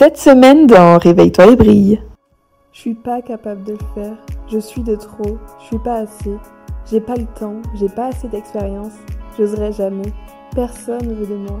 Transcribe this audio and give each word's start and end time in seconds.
Cette 0.00 0.16
semaine 0.16 0.66
dans 0.66 0.96
Réveille-toi 0.96 1.48
et 1.48 1.56
brille. 1.56 2.02
Je 2.72 2.80
suis 2.80 2.94
pas 2.94 3.20
capable 3.20 3.64
de 3.64 3.72
le 3.72 3.78
faire. 3.94 4.16
Je 4.50 4.58
suis 4.58 4.82
de 4.82 4.94
trop. 4.94 5.36
Je 5.58 5.64
suis 5.66 5.78
pas 5.78 5.96
assez. 5.96 6.38
J'ai 6.90 7.02
pas 7.02 7.16
le 7.16 7.26
temps. 7.38 7.60
J'ai 7.74 7.90
pas 7.90 8.06
assez 8.06 8.26
d'expérience. 8.26 8.94
J'oserai 9.36 9.72
jamais. 9.72 10.10
Personne 10.54 11.06
veut 11.06 11.26
de 11.26 11.36
moi. 11.36 11.60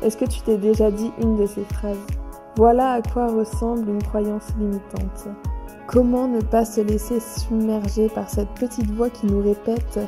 Est-ce 0.00 0.16
que 0.16 0.26
tu 0.26 0.42
t'es 0.42 0.58
déjà 0.58 0.92
dit 0.92 1.10
une 1.20 1.36
de 1.36 1.44
ces 1.44 1.64
phrases? 1.64 2.06
Voilà 2.54 2.92
à 2.92 3.02
quoi 3.02 3.26
ressemble 3.26 3.90
une 3.90 4.02
croyance 4.04 4.46
limitante. 4.60 5.26
Comment 5.88 6.28
ne 6.28 6.40
pas 6.40 6.64
se 6.64 6.82
laisser 6.82 7.18
submerger 7.18 8.08
par 8.10 8.30
cette 8.30 8.50
petite 8.50 8.92
voix 8.92 9.10
qui 9.10 9.26
nous 9.26 9.42
répète 9.42 9.98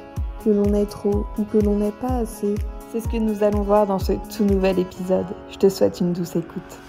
que 0.44 0.50
l'on 0.50 0.72
est 0.74 0.88
trop 0.88 1.26
ou 1.38 1.42
que 1.42 1.58
l'on 1.58 1.78
n'est 1.78 1.90
pas 1.90 2.18
assez? 2.18 2.54
C'est 2.92 3.00
ce 3.00 3.08
que 3.08 3.16
nous 3.16 3.42
allons 3.42 3.62
voir 3.62 3.88
dans 3.88 3.98
ce 3.98 4.12
tout 4.12 4.44
nouvel 4.44 4.78
épisode. 4.78 5.26
Je 5.50 5.56
te 5.56 5.68
souhaite 5.68 5.98
une 5.98 6.12
douce 6.12 6.36
écoute. 6.36 6.84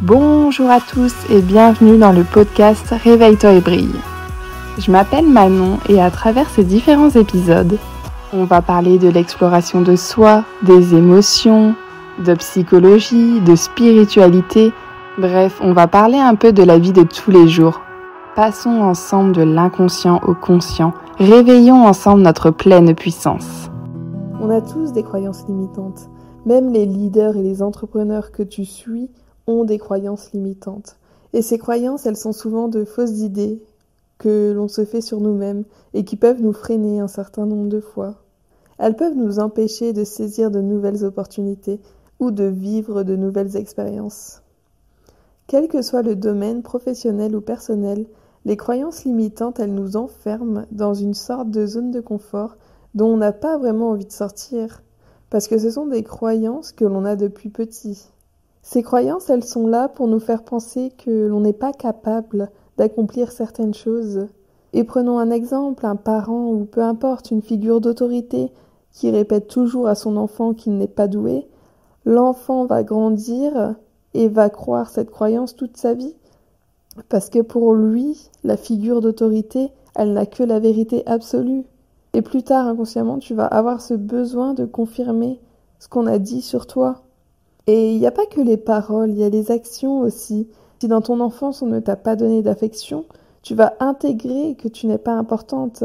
Bonjour 0.00 0.70
à 0.70 0.78
tous 0.78 1.12
et 1.28 1.42
bienvenue 1.42 1.98
dans 1.98 2.12
le 2.12 2.22
podcast 2.22 2.94
Réveille-toi 3.02 3.54
et 3.54 3.60
brille. 3.60 3.96
Je 4.78 4.92
m'appelle 4.92 5.26
Manon 5.26 5.78
et 5.88 6.00
à 6.00 6.08
travers 6.12 6.48
ces 6.50 6.62
différents 6.62 7.10
épisodes, 7.10 7.78
on 8.32 8.44
va 8.44 8.62
parler 8.62 8.98
de 8.98 9.08
l'exploration 9.08 9.80
de 9.80 9.96
soi, 9.96 10.44
des 10.62 10.94
émotions, 10.94 11.74
de 12.24 12.32
psychologie, 12.34 13.40
de 13.40 13.56
spiritualité, 13.56 14.72
bref, 15.18 15.58
on 15.60 15.72
va 15.72 15.88
parler 15.88 16.18
un 16.18 16.36
peu 16.36 16.52
de 16.52 16.62
la 16.62 16.78
vie 16.78 16.92
de 16.92 17.02
tous 17.02 17.32
les 17.32 17.48
jours. 17.48 17.80
Passons 18.36 18.80
ensemble 18.80 19.32
de 19.32 19.42
l'inconscient 19.42 20.20
au 20.24 20.34
conscient, 20.34 20.92
réveillons 21.18 21.88
ensemble 21.88 22.22
notre 22.22 22.52
pleine 22.52 22.94
puissance. 22.94 23.68
On 24.40 24.48
a 24.48 24.60
tous 24.60 24.92
des 24.92 25.02
croyances 25.02 25.44
limitantes. 25.48 26.08
Même 26.46 26.72
les 26.72 26.86
leaders 26.86 27.36
et 27.36 27.42
les 27.42 27.62
entrepreneurs 27.62 28.30
que 28.30 28.44
tu 28.44 28.64
suis 28.64 29.10
ont 29.48 29.64
des 29.64 29.78
croyances 29.78 30.32
limitantes. 30.32 30.96
Et 31.32 31.42
ces 31.42 31.58
croyances, 31.58 32.06
elles 32.06 32.16
sont 32.16 32.32
souvent 32.32 32.68
de 32.68 32.84
fausses 32.84 33.18
idées 33.18 33.60
que 34.18 34.52
l'on 34.54 34.68
se 34.68 34.84
fait 34.84 35.00
sur 35.00 35.20
nous-mêmes 35.20 35.64
et 35.94 36.04
qui 36.04 36.16
peuvent 36.16 36.42
nous 36.42 36.52
freiner 36.52 37.00
un 37.00 37.08
certain 37.08 37.46
nombre 37.46 37.68
de 37.68 37.80
fois. 37.80 38.14
Elles 38.78 38.96
peuvent 38.96 39.16
nous 39.16 39.40
empêcher 39.40 39.92
de 39.92 40.04
saisir 40.04 40.50
de 40.50 40.60
nouvelles 40.60 41.04
opportunités 41.04 41.80
ou 42.20 42.30
de 42.30 42.44
vivre 42.44 43.02
de 43.02 43.16
nouvelles 43.16 43.56
expériences. 43.56 44.42
Quel 45.46 45.68
que 45.68 45.82
soit 45.82 46.02
le 46.02 46.14
domaine 46.14 46.62
professionnel 46.62 47.34
ou 47.34 47.40
personnel, 47.40 48.06
les 48.44 48.56
croyances 48.56 49.04
limitantes, 49.04 49.60
elles 49.60 49.74
nous 49.74 49.96
enferment 49.96 50.64
dans 50.70 50.94
une 50.94 51.14
sorte 51.14 51.50
de 51.50 51.66
zone 51.66 51.90
de 51.90 52.00
confort 52.00 52.56
dont 52.94 53.08
on 53.08 53.16
n'a 53.16 53.32
pas 53.32 53.58
vraiment 53.58 53.90
envie 53.90 54.06
de 54.06 54.12
sortir, 54.12 54.82
parce 55.30 55.48
que 55.48 55.58
ce 55.58 55.70
sont 55.70 55.86
des 55.86 56.02
croyances 56.02 56.72
que 56.72 56.84
l'on 56.84 57.04
a 57.04 57.16
depuis 57.16 57.50
petit. 57.50 58.08
Ces 58.70 58.82
croyances, 58.82 59.30
elles 59.30 59.46
sont 59.46 59.66
là 59.66 59.88
pour 59.88 60.08
nous 60.08 60.20
faire 60.20 60.42
penser 60.42 60.92
que 60.98 61.26
l'on 61.26 61.40
n'est 61.40 61.54
pas 61.54 61.72
capable 61.72 62.50
d'accomplir 62.76 63.32
certaines 63.32 63.72
choses. 63.72 64.26
Et 64.74 64.84
prenons 64.84 65.18
un 65.18 65.30
exemple, 65.30 65.86
un 65.86 65.96
parent 65.96 66.52
ou 66.52 66.66
peu 66.66 66.82
importe, 66.82 67.30
une 67.30 67.40
figure 67.40 67.80
d'autorité 67.80 68.52
qui 68.92 69.10
répète 69.10 69.48
toujours 69.48 69.88
à 69.88 69.94
son 69.94 70.18
enfant 70.18 70.52
qu'il 70.52 70.76
n'est 70.76 70.86
pas 70.86 71.08
doué, 71.08 71.48
l'enfant 72.04 72.66
va 72.66 72.82
grandir 72.82 73.74
et 74.12 74.28
va 74.28 74.50
croire 74.50 74.90
cette 74.90 75.10
croyance 75.10 75.56
toute 75.56 75.78
sa 75.78 75.94
vie. 75.94 76.14
Parce 77.08 77.30
que 77.30 77.40
pour 77.40 77.72
lui, 77.72 78.28
la 78.44 78.58
figure 78.58 79.00
d'autorité, 79.00 79.70
elle 79.94 80.12
n'a 80.12 80.26
que 80.26 80.42
la 80.42 80.58
vérité 80.58 81.04
absolue. 81.06 81.64
Et 82.12 82.20
plus 82.20 82.42
tard, 82.42 82.66
inconsciemment, 82.66 83.18
tu 83.18 83.32
vas 83.32 83.46
avoir 83.46 83.80
ce 83.80 83.94
besoin 83.94 84.52
de 84.52 84.66
confirmer 84.66 85.40
ce 85.78 85.88
qu'on 85.88 86.06
a 86.06 86.18
dit 86.18 86.42
sur 86.42 86.66
toi. 86.66 87.04
Et 87.68 87.92
il 87.92 87.98
n'y 87.98 88.06
a 88.06 88.10
pas 88.10 88.24
que 88.24 88.40
les 88.40 88.56
paroles, 88.56 89.10
il 89.10 89.18
y 89.18 89.24
a 89.24 89.28
les 89.28 89.50
actions 89.50 90.00
aussi. 90.00 90.48
Si 90.80 90.88
dans 90.88 91.02
ton 91.02 91.20
enfance 91.20 91.60
on 91.60 91.66
ne 91.66 91.80
t'a 91.80 91.96
pas 91.96 92.16
donné 92.16 92.40
d'affection, 92.40 93.04
tu 93.42 93.54
vas 93.54 93.74
intégrer 93.78 94.56
que 94.58 94.68
tu 94.68 94.86
n'es 94.86 94.96
pas 94.96 95.12
importante. 95.12 95.84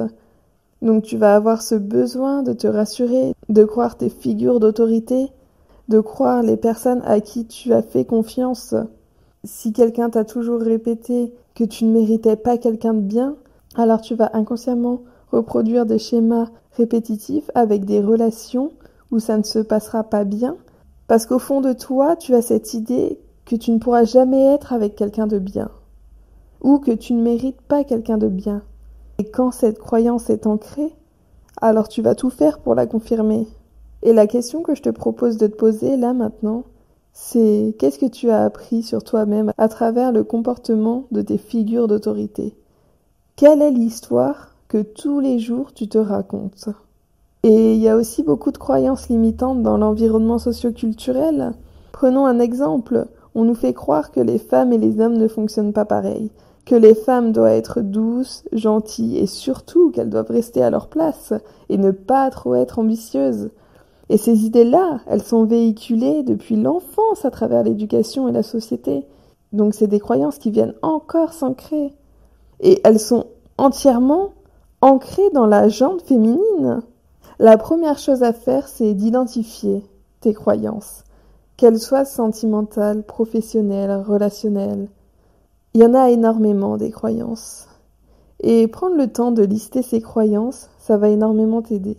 Donc 0.82 1.04
tu 1.04 1.18
vas 1.18 1.36
avoir 1.36 1.62
ce 1.62 1.76
besoin 1.76 2.42
de 2.42 2.54
te 2.54 2.68
rassurer, 2.68 3.34
de 3.50 3.66
croire 3.66 3.98
tes 3.98 4.08
figures 4.08 4.62
d'autorité, 4.62 5.28
de 5.90 6.00
croire 6.00 6.42
les 6.42 6.56
personnes 6.56 7.02
à 7.06 7.20
qui 7.20 7.46
tu 7.48 7.74
as 7.74 7.82
fait 7.82 8.06
confiance. 8.06 8.76
Si 9.44 9.74
quelqu'un 9.74 10.10
t'a 10.10 10.24
toujours 10.24 10.62
répété 10.62 11.34
que 11.54 11.66
tu 11.66 11.84
ne 11.84 11.92
méritais 11.92 12.38
pas 12.38 12.58
quelqu'un 12.58 12.94
de 12.94 13.02
bien, 13.02 13.36
alors 13.76 14.00
tu 14.00 14.16
vas 14.16 14.30
inconsciemment 14.32 15.02
reproduire 15.34 15.86
des 15.86 16.00
schémas 16.00 16.48
répétitifs 16.78 17.52
avec 17.56 17.84
des 17.84 18.00
relations 18.00 18.72
où 19.12 19.20
ça 19.20 19.38
ne 19.38 19.44
se 19.44 19.60
passera 19.60 20.04
pas 20.04 20.24
bien 20.24 20.56
parce 21.08 21.26
qu'au 21.26 21.40
fond 21.40 21.62
de 21.62 21.74
toi, 21.74 22.16
tu 22.16 22.34
as 22.36 22.42
cette 22.42 22.74
idée 22.74 23.20
que 23.46 23.56
tu 23.56 23.72
ne 23.72 23.80
pourras 23.80 24.06
jamais 24.06 24.44
être 24.46 24.74
avec 24.74 24.96
quelqu'un 24.96 25.28
de 25.28 25.40
bien, 25.40 25.70
ou 26.62 26.80
que 26.80 26.92
tu 26.92 27.14
ne 27.14 27.22
mérites 27.22 27.62
pas 27.62 27.84
quelqu'un 27.84 28.18
de 28.18 28.28
bien. 28.28 28.64
Et 29.20 29.26
quand 29.26 29.52
cette 29.52 29.80
croyance 29.80 30.30
est 30.30 30.48
ancrée, 30.48 30.94
alors 31.62 31.88
tu 31.88 32.02
vas 32.02 32.16
tout 32.16 32.30
faire 32.30 32.60
pour 32.60 32.76
la 32.76 32.88
confirmer. 32.88 33.48
Et 34.02 34.14
la 34.14 34.28
question 34.28 34.64
que 34.64 34.76
je 34.76 34.82
te 34.82 34.90
propose 34.90 35.38
de 35.38 35.48
te 35.48 35.56
poser 35.56 35.98
là 35.98 36.14
maintenant, 36.14 36.64
c'est 37.14 37.76
qu'est-ce 37.78 38.00
que 38.00 38.08
tu 38.08 38.32
as 38.32 38.44
appris 38.44 38.82
sur 38.82 39.04
toi-même 39.04 39.54
à 39.58 39.68
travers 39.68 40.12
le 40.12 40.24
comportement 40.24 41.06
de 41.12 41.22
tes 41.22 41.38
figures 41.38 41.88
d'autorité? 41.88 42.56
Quelle 43.36 43.62
est 43.62 43.72
l'histoire 43.72 44.56
que 44.68 44.82
tous 44.82 45.20
les 45.20 45.40
jours 45.40 45.74
tu 45.74 45.88
te 45.88 45.98
racontes? 45.98 46.70
Et 47.44 47.74
il 47.76 47.82
y 47.82 47.90
a 47.90 47.98
aussi 47.98 48.24
beaucoup 48.24 48.52
de 48.52 48.58
croyances 48.58 49.10
limitantes 49.10 49.62
dans 49.62 49.78
l'environnement 49.78 50.40
socioculturel. 50.40 51.54
Prenons 51.92 52.26
un 52.26 52.40
exemple. 52.40 53.08
On 53.36 53.44
nous 53.44 53.56
fait 53.56 53.74
croire 53.74 54.12
que 54.12 54.22
les 54.22 54.38
femmes 54.38 54.72
et 54.72 54.78
les 54.78 55.02
hommes 55.02 55.18
ne 55.18 55.28
fonctionnent 55.28 55.74
pas 55.74 55.84
pareil, 55.84 56.32
que 56.66 56.76
les 56.76 56.96
femmes 56.96 57.34
doivent 57.34 57.52
être 57.52 57.82
douces, 57.82 58.46
gentilles 58.54 59.18
et 59.18 59.26
surtout 59.26 59.92
qu'elles 59.92 60.10
doivent 60.10 60.32
rester 60.32 60.64
à 60.64 60.70
leur 60.70 60.88
place 60.88 61.34
et 61.68 61.78
ne 61.78 61.92
pas 61.92 62.30
trop 62.30 62.56
être 62.56 62.80
ambitieuses. 62.80 63.50
Et 64.08 64.18
ces 64.18 64.46
idées-là, 64.46 65.02
elles 65.08 65.24
sont 65.24 65.44
véhiculées 65.44 66.24
depuis 66.24 66.56
l'enfance 66.56 67.26
à 67.26 67.32
travers 67.32 67.64
l'éducation 67.64 68.30
et 68.30 68.32
la 68.32 68.44
société. 68.44 69.06
Donc 69.52 69.74
c'est 69.74 69.88
des 69.88 70.00
croyances 70.00 70.38
qui 70.38 70.52
viennent 70.52 70.76
encore 70.82 71.34
s'ancrer. 71.34 71.94
Et 72.62 72.80
elles 72.86 73.00
sont 73.00 73.26
entièrement 73.58 74.34
ancrées 74.82 75.30
dans 75.34 75.48
la 75.48 75.68
jante 75.68 76.04
féminine. 76.04 76.84
La 77.40 77.58
première 77.58 77.98
chose 77.98 78.24
à 78.24 78.34
faire, 78.34 78.68
c'est 78.68 78.94
d'identifier 78.94 79.84
tes 80.22 80.34
croyances, 80.34 81.04
qu'elles 81.58 81.80
soient 81.80 82.06
sentimentales, 82.06 83.04
professionnelles, 83.04 84.04
relationnelles. 84.06 84.88
Il 85.74 85.82
y 85.82 85.86
en 85.86 85.94
a 85.94 86.12
énormément 86.12 86.78
des 86.78 86.92
croyances. 86.92 87.68
Et 88.42 88.68
prendre 88.68 88.96
le 88.96 89.08
temps 89.08 89.32
de 89.32 89.44
lister 89.44 89.82
ces 89.82 90.02
croyances, 90.02 90.70
ça 90.78 90.98
va 90.98 91.10
énormément 91.10 91.62
t'aider. 91.62 91.98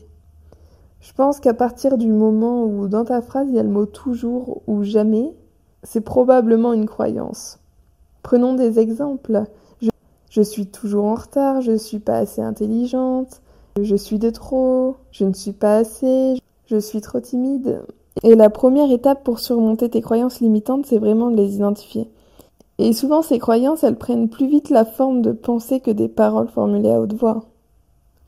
Je 1.01 1.13
pense 1.13 1.41
qu'à 1.41 1.55
partir 1.55 1.99
du 1.99 2.09
moment 2.09 2.65
où 2.65 2.89
dans 2.89 3.05
ta 3.05 3.21
phrase 3.21 3.49
il 3.49 3.55
y 3.55 3.59
a 3.59 3.63
le 3.63 3.69
mot 3.69 3.87
toujours 3.87 4.63
ou 4.67 4.85
jamais, 4.85 5.35
c'est 5.83 6.01
probablement 6.01 6.73
une 6.73 6.87
croyance. 6.87 7.59
Prenons 8.23 8.55
des 8.55 8.79
exemples. 8.79 9.45
Je, 10.31 10.43
suis 10.43 10.67
toujours 10.67 11.05
en 11.05 11.15
retard, 11.15 11.61
je 11.61 11.77
suis 11.77 11.99
pas 11.99 12.17
assez 12.17 12.41
intelligente, 12.41 13.43
je 13.81 13.97
suis 13.97 14.19
de 14.19 14.31
trop, 14.31 14.97
je 15.11 15.25
ne 15.25 15.33
suis 15.33 15.53
pas 15.53 15.79
assez, 15.79 16.37
je 16.67 16.77
suis 16.77 17.01
trop 17.01 17.21
timide. 17.21 17.83
Et 18.23 18.37
la 18.37 18.49
première 18.49 18.91
étape 18.93 19.25
pour 19.25 19.41
surmonter 19.41 19.89
tes 19.89 20.01
croyances 20.01 20.41
limitantes, 20.41 20.87
c'est 20.87 20.99
vraiment 20.99 21.31
de 21.31 21.37
les 21.37 21.57
identifier. 21.57 22.09
Et 22.79 22.93
souvent, 22.93 23.23
ces 23.23 23.39
croyances, 23.39 23.85
elles 23.85 23.99
prennent 23.99 24.29
plus 24.29 24.47
vite 24.47 24.71
la 24.71 24.85
forme 24.85 25.23
de 25.23 25.33
pensée 25.33 25.81
que 25.81 25.91
des 25.91 26.09
paroles 26.09 26.49
formulées 26.49 26.93
à 26.93 27.01
haute 27.01 27.15
voix. 27.15 27.45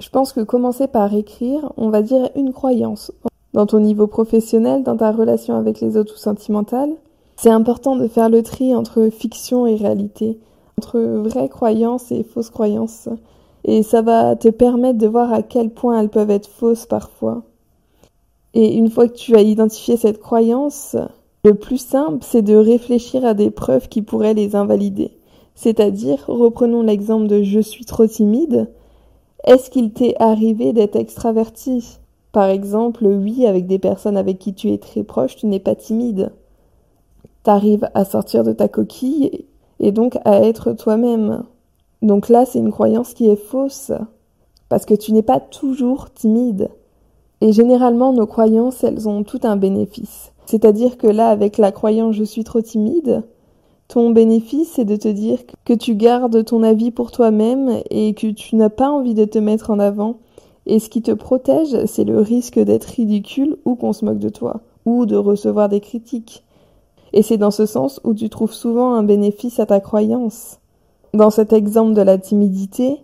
Je 0.00 0.08
pense 0.10 0.32
que 0.32 0.40
commencer 0.40 0.88
par 0.88 1.14
écrire, 1.14 1.72
on 1.76 1.90
va 1.90 2.02
dire 2.02 2.28
une 2.34 2.52
croyance. 2.52 3.12
Dans 3.54 3.66
ton 3.66 3.80
niveau 3.80 4.06
professionnel, 4.06 4.82
dans 4.82 4.96
ta 4.96 5.12
relation 5.12 5.56
avec 5.56 5.80
les 5.80 5.96
autres 5.96 6.14
ou 6.14 6.18
sentimentale, 6.18 6.90
c'est 7.36 7.50
important 7.50 7.96
de 7.96 8.08
faire 8.08 8.28
le 8.28 8.42
tri 8.42 8.74
entre 8.74 9.08
fiction 9.08 9.66
et 9.66 9.76
réalité, 9.76 10.38
entre 10.78 10.98
vraies 10.98 11.48
croyances 11.48 12.10
et 12.12 12.24
fausses 12.24 12.50
croyances 12.50 13.08
et 13.66 13.82
ça 13.82 14.00
va 14.00 14.36
te 14.36 14.48
permettre 14.48 14.98
de 14.98 15.08
voir 15.08 15.32
à 15.32 15.42
quel 15.42 15.70
point 15.70 16.00
elles 16.00 16.08
peuvent 16.08 16.30
être 16.30 16.48
fausses 16.48 16.86
parfois. 16.86 17.42
Et 18.54 18.76
une 18.76 18.90
fois 18.90 19.08
que 19.08 19.16
tu 19.16 19.34
as 19.34 19.42
identifié 19.42 19.96
cette 19.96 20.20
croyance, 20.20 20.96
le 21.44 21.54
plus 21.54 21.78
simple, 21.78 22.24
c'est 22.24 22.42
de 22.42 22.54
réfléchir 22.54 23.24
à 23.24 23.34
des 23.34 23.50
preuves 23.50 23.88
qui 23.88 24.02
pourraient 24.02 24.34
les 24.34 24.54
invalider. 24.54 25.18
C'est-à-dire, 25.56 26.24
reprenons 26.28 26.82
l'exemple 26.82 27.26
de 27.26 27.42
je 27.42 27.60
suis 27.60 27.84
trop 27.84 28.06
timide. 28.06 28.70
Est-ce 29.44 29.68
qu'il 29.68 29.92
t'est 29.92 30.14
arrivé 30.20 30.72
d'être 30.72 30.96
extraverti? 30.96 31.98
Par 32.30 32.48
exemple, 32.48 33.04
oui, 33.04 33.46
avec 33.46 33.66
des 33.66 33.80
personnes 33.80 34.16
avec 34.16 34.38
qui 34.38 34.54
tu 34.54 34.70
es 34.70 34.78
très 34.78 35.02
proche, 35.02 35.36
tu 35.36 35.46
n'es 35.46 35.60
pas 35.60 35.74
timide. 35.74 36.30
T'arrives 37.42 37.88
à 37.94 38.04
sortir 38.04 38.44
de 38.44 38.52
ta 38.52 38.68
coquille 38.68 39.44
et 39.80 39.90
donc 39.90 40.18
à 40.24 40.42
être 40.42 40.72
toi-même. 40.72 41.44
Donc 42.02 42.28
là, 42.28 42.44
c'est 42.44 42.58
une 42.58 42.72
croyance 42.72 43.14
qui 43.14 43.28
est 43.28 43.36
fausse, 43.36 43.92
parce 44.68 44.84
que 44.84 44.94
tu 44.94 45.12
n'es 45.12 45.22
pas 45.22 45.40
toujours 45.40 46.10
timide. 46.12 46.70
Et 47.40 47.52
généralement, 47.52 48.12
nos 48.12 48.26
croyances, 48.26 48.84
elles 48.84 49.08
ont 49.08 49.22
tout 49.22 49.40
un 49.42 49.56
bénéfice. 49.56 50.32
C'est-à-dire 50.46 50.96
que 50.96 51.06
là, 51.06 51.28
avec 51.28 51.58
la 51.58 51.72
croyance 51.72 52.14
je 52.14 52.24
suis 52.24 52.44
trop 52.44 52.60
timide, 52.60 53.24
ton 53.88 54.10
bénéfice, 54.10 54.72
c'est 54.74 54.84
de 54.84 54.96
te 54.96 55.08
dire 55.08 55.38
que 55.64 55.72
tu 55.72 55.94
gardes 55.94 56.44
ton 56.44 56.62
avis 56.62 56.90
pour 56.90 57.12
toi-même 57.12 57.80
et 57.90 58.14
que 58.14 58.28
tu 58.28 58.56
n'as 58.56 58.68
pas 58.68 58.88
envie 58.88 59.14
de 59.14 59.24
te 59.24 59.38
mettre 59.38 59.70
en 59.70 59.78
avant. 59.78 60.16
Et 60.66 60.80
ce 60.80 60.88
qui 60.88 61.02
te 61.02 61.12
protège, 61.12 61.84
c'est 61.86 62.04
le 62.04 62.20
risque 62.20 62.58
d'être 62.58 62.86
ridicule 62.86 63.56
ou 63.64 63.76
qu'on 63.76 63.92
se 63.92 64.04
moque 64.04 64.18
de 64.18 64.28
toi, 64.28 64.60
ou 64.84 65.06
de 65.06 65.16
recevoir 65.16 65.68
des 65.68 65.80
critiques. 65.80 66.44
Et 67.12 67.22
c'est 67.22 67.36
dans 67.36 67.52
ce 67.52 67.66
sens 67.66 68.00
où 68.02 68.14
tu 68.14 68.28
trouves 68.28 68.52
souvent 68.52 68.94
un 68.94 69.04
bénéfice 69.04 69.60
à 69.60 69.66
ta 69.66 69.78
croyance. 69.78 70.58
Dans 71.16 71.30
cet 71.30 71.54
exemple 71.54 71.94
de 71.94 72.02
la 72.02 72.18
timidité, 72.18 72.98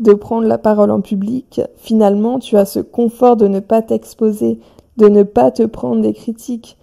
de 0.00 0.12
prendre 0.12 0.48
la 0.48 0.58
parole 0.58 0.90
en 0.90 1.00
public, 1.00 1.60
finalement 1.76 2.40
tu 2.40 2.56
as 2.56 2.64
ce 2.64 2.80
confort 2.80 3.36
de 3.36 3.46
ne 3.46 3.60
pas 3.60 3.80
t'exposer, 3.80 4.58
de 4.96 5.06
ne 5.06 5.22
pas 5.22 5.52
te 5.52 5.62
prendre 5.62 6.02
des 6.02 6.14
critiques. 6.14 6.76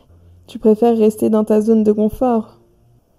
Tu 0.48 0.60
préfères 0.60 0.98
rester 0.98 1.30
dans 1.30 1.44
ta 1.44 1.60
zone 1.60 1.84
de 1.84 1.92
confort. 1.92 2.60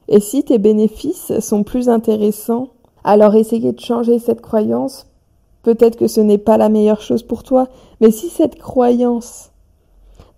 Et 0.08 0.18
si 0.18 0.44
tes 0.44 0.56
bénéfices 0.56 1.40
sont 1.40 1.62
plus 1.62 1.90
intéressants, 1.90 2.68
alors 3.04 3.34
essayez 3.34 3.72
de 3.72 3.80
changer 3.80 4.18
cette 4.18 4.40
croyance. 4.40 5.06
Peut-être 5.62 5.96
que 5.96 6.08
ce 6.08 6.22
n'est 6.22 6.38
pas 6.38 6.56
la 6.56 6.70
meilleure 6.70 7.02
chose 7.02 7.22
pour 7.22 7.42
toi, 7.42 7.68
mais 8.00 8.10
si 8.10 8.30
cette 8.30 8.58
croyance 8.58 9.50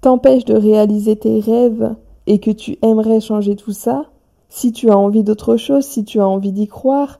t'empêche 0.01 0.45
de 0.47 0.55
réaliser 0.57 1.15
tes 1.15 1.39
rêves 1.39 1.95
et 2.27 2.41
que 2.41 2.51
tu 2.51 2.77
aimerais 2.83 3.21
changer 3.21 3.55
tout 3.55 3.73
ça, 3.73 4.07
si 4.55 4.71
tu 4.71 4.89
as 4.89 4.97
envie 4.97 5.25
d'autre 5.25 5.57
chose, 5.57 5.85
si 5.85 6.05
tu 6.05 6.21
as 6.21 6.29
envie 6.29 6.53
d'y 6.53 6.69
croire, 6.69 7.19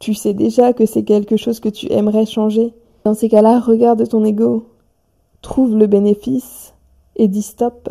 tu 0.00 0.12
sais 0.12 0.34
déjà 0.34 0.72
que 0.72 0.86
c'est 0.86 1.04
quelque 1.04 1.36
chose 1.36 1.60
que 1.60 1.68
tu 1.68 1.90
aimerais 1.92 2.26
changer. 2.26 2.74
Dans 3.04 3.14
ces 3.14 3.28
cas-là, 3.28 3.60
regarde 3.60 4.08
ton 4.08 4.24
ego, 4.24 4.66
trouve 5.40 5.76
le 5.76 5.86
bénéfice 5.86 6.74
et 7.14 7.28
dis 7.28 7.42
stop. 7.42 7.90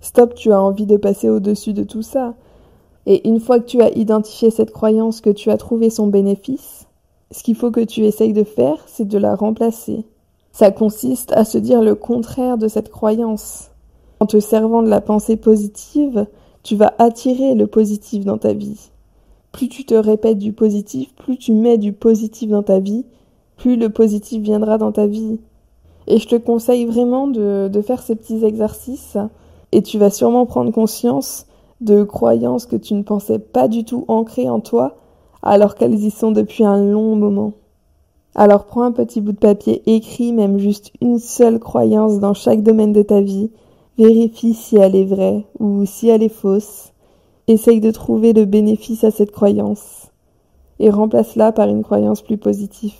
Stop, 0.00 0.36
tu 0.36 0.52
as 0.52 0.62
envie 0.62 0.86
de 0.86 0.96
passer 0.96 1.28
au-dessus 1.28 1.72
de 1.72 1.82
tout 1.82 2.02
ça. 2.02 2.34
Et 3.06 3.28
une 3.28 3.40
fois 3.40 3.58
que 3.58 3.66
tu 3.66 3.82
as 3.82 3.90
identifié 3.90 4.52
cette 4.52 4.70
croyance, 4.70 5.20
que 5.20 5.30
tu 5.30 5.50
as 5.50 5.56
trouvé 5.56 5.90
son 5.90 6.06
bénéfice, 6.06 6.86
ce 7.32 7.42
qu'il 7.42 7.56
faut 7.56 7.72
que 7.72 7.80
tu 7.80 8.04
essayes 8.04 8.32
de 8.32 8.44
faire, 8.44 8.84
c'est 8.86 9.08
de 9.08 9.18
la 9.18 9.34
remplacer. 9.34 10.04
Ça 10.52 10.70
consiste 10.70 11.32
à 11.32 11.44
se 11.44 11.58
dire 11.58 11.82
le 11.82 11.96
contraire 11.96 12.56
de 12.56 12.68
cette 12.68 12.92
croyance. 12.92 13.72
En 14.20 14.26
te 14.26 14.38
servant 14.38 14.84
de 14.84 14.88
la 14.88 15.00
pensée 15.00 15.36
positive, 15.36 16.28
tu 16.66 16.74
vas 16.74 16.94
attirer 16.98 17.54
le 17.54 17.68
positif 17.68 18.24
dans 18.24 18.38
ta 18.38 18.52
vie. 18.52 18.90
Plus 19.52 19.68
tu 19.68 19.84
te 19.84 19.94
répètes 19.94 20.38
du 20.38 20.52
positif, 20.52 21.14
plus 21.14 21.38
tu 21.38 21.52
mets 21.52 21.78
du 21.78 21.92
positif 21.92 22.50
dans 22.50 22.64
ta 22.64 22.80
vie, 22.80 23.04
plus 23.56 23.76
le 23.76 23.88
positif 23.88 24.42
viendra 24.42 24.76
dans 24.76 24.90
ta 24.90 25.06
vie. 25.06 25.38
Et 26.08 26.18
je 26.18 26.26
te 26.26 26.34
conseille 26.34 26.84
vraiment 26.84 27.28
de, 27.28 27.70
faire 27.86 28.02
ces 28.02 28.16
petits 28.16 28.44
exercices 28.44 29.16
et 29.70 29.80
tu 29.80 29.96
vas 29.96 30.10
sûrement 30.10 30.44
prendre 30.44 30.72
conscience 30.72 31.46
de 31.80 32.02
croyances 32.02 32.66
que 32.66 32.74
tu 32.74 32.94
ne 32.94 33.04
pensais 33.04 33.38
pas 33.38 33.68
du 33.68 33.84
tout 33.84 34.04
ancrées 34.08 34.50
en 34.50 34.58
toi, 34.58 34.96
alors 35.44 35.76
qu'elles 35.76 36.02
y 36.02 36.10
sont 36.10 36.32
depuis 36.32 36.64
un 36.64 36.82
long 36.82 37.14
moment. 37.14 37.52
Alors 38.34 38.64
prends 38.64 38.82
un 38.82 38.92
petit 38.92 39.20
bout 39.20 39.32
de 39.32 39.38
papier, 39.38 39.82
écris 39.86 40.32
même 40.32 40.58
juste 40.58 40.90
une 41.00 41.20
seule 41.20 41.60
croyance 41.60 42.18
dans 42.18 42.34
chaque 42.34 42.64
domaine 42.64 42.92
de 42.92 43.02
ta 43.02 43.20
vie, 43.20 43.52
vérifie 43.98 44.54
si 44.54 44.76
elle 44.76 44.94
est 44.94 45.04
vraie 45.04 45.44
ou 45.58 45.84
si 45.86 46.08
elle 46.08 46.22
est 46.22 46.28
fausse, 46.28 46.92
essaye 47.48 47.80
de 47.80 47.90
trouver 47.90 48.32
le 48.32 48.44
bénéfice 48.44 49.04
à 49.04 49.10
cette 49.10 49.30
croyance, 49.30 50.10
et 50.78 50.90
remplace-la 50.90 51.52
par 51.52 51.68
une 51.68 51.82
croyance 51.82 52.22
plus 52.22 52.36
positive. 52.36 52.92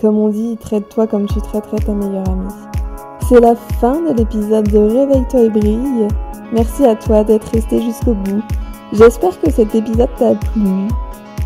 Comme 0.00 0.16
on 0.16 0.28
dit, 0.28 0.56
traite-toi 0.58 1.06
comme 1.06 1.26
tu 1.26 1.40
traiterais 1.40 1.78
ta 1.78 1.92
meilleure 1.92 2.28
amie. 2.28 2.54
C'est 3.28 3.40
la 3.40 3.56
fin 3.56 4.00
de 4.00 4.16
l'épisode 4.16 4.68
de 4.68 4.78
Réveille-toi 4.78 5.40
et 5.40 5.50
brille. 5.50 6.08
Merci 6.52 6.84
à 6.84 6.94
toi 6.94 7.24
d'être 7.24 7.48
resté 7.48 7.82
jusqu'au 7.82 8.14
bout. 8.14 8.42
J'espère 8.92 9.38
que 9.40 9.50
cet 9.50 9.74
épisode 9.74 10.08
t'a 10.18 10.34
plu. 10.34 10.88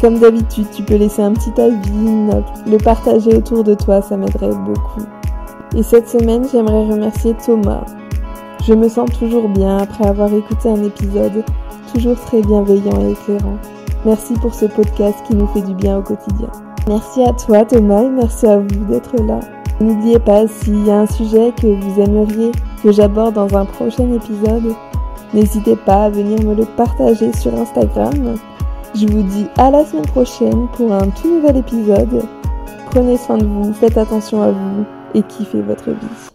Comme 0.01 0.19
d'habitude, 0.19 0.67
tu 0.71 0.83
peux 0.83 0.97
laisser 0.97 1.23
un 1.23 1.33
petit 1.33 1.61
avis, 1.61 1.91
note, 1.91 2.45
le 2.67 2.77
partager 2.77 3.35
autour 3.35 3.65
de 3.65 3.75
toi, 3.75 4.03
ça 4.03 4.17
m'aiderait 4.17 4.55
beaucoup. 4.65 5.07
Et 5.75 5.83
cette 5.83 6.09
semaine, 6.09 6.47
j'aimerais 6.53 6.87
remercier 6.87 7.35
Thomas. 7.45 7.85
Je 8.65 8.75
me 8.75 8.89
sens 8.89 9.11
toujours 9.19 9.49
bien 9.49 9.79
après 9.79 10.07
avoir 10.07 10.33
écouté 10.33 10.69
un 10.69 10.85
épisode, 10.85 11.45
toujours 11.93 12.15
très 12.27 12.43
bienveillant 12.43 13.01
et 13.01 13.11
éclairant. 13.11 13.59
Merci 14.05 14.35
pour 14.35 14.55
ce 14.55 14.67
podcast 14.67 15.19
qui 15.27 15.35
nous 15.35 15.49
fait 15.49 15.63
du 15.63 15.75
bien 15.75 15.99
au 15.99 16.03
quotidien. 16.03 16.49
Merci 16.87 17.25
à 17.25 17.33
toi 17.33 17.65
Thomas 17.65 18.05
merci 18.05 18.47
à 18.47 18.59
vous 18.59 18.85
d'être 18.89 19.17
là. 19.25 19.41
N'oubliez 19.81 20.21
pas, 20.21 20.47
s'il 20.47 20.87
y 20.87 20.91
a 20.93 21.01
un 21.01 21.07
sujet 21.07 21.53
que 21.61 21.67
vous 21.67 22.01
aimeriez 22.01 22.53
que 22.85 22.93
j'aborde 22.93 23.35
dans 23.35 23.57
un 23.57 23.65
prochain 23.65 24.13
épisode, 24.13 24.75
n'hésitez 25.35 25.75
pas 25.75 26.05
à 26.05 26.11
venir 26.11 26.41
me 26.45 26.55
le 26.55 26.65
partager 26.65 27.33
sur 27.33 27.53
Instagram. 27.55 28.37
Je 28.95 29.07
vous 29.09 29.23
dis 29.23 29.47
à 29.57 29.73
la 29.73 29.85
semaine 29.85 30.07
prochaine 30.07 30.69
pour 30.75 30.93
un 30.93 31.09
tout 31.09 31.35
nouvel 31.35 31.57
épisode. 31.57 32.23
Prenez 32.93 33.17
soin 33.17 33.39
de 33.39 33.45
vous, 33.45 33.73
faites 33.73 33.99
attention 33.99 34.41
à 34.41 34.53
vous 34.53 34.85
et 35.15 35.23
kiffez 35.23 35.63
votre 35.63 35.91
vie. 35.91 36.29